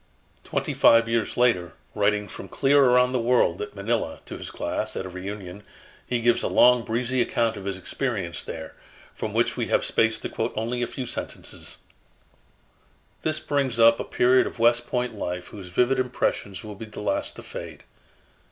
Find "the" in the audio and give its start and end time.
3.11-3.19, 16.85-16.99